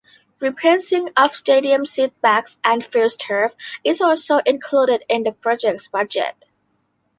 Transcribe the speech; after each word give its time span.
Replacing 0.39 1.09
of 1.15 1.31
stadium 1.31 1.83
seatbacks 1.83 2.57
and 2.63 2.81
FieldTurf 2.81 3.55
is 3.83 4.01
also 4.01 4.37
included 4.39 5.05
in 5.07 5.21
the 5.21 5.31
project's 5.31 5.89
budget. 5.89 6.33